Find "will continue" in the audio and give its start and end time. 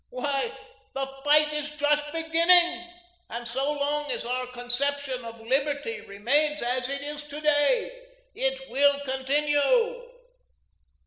8.71-10.09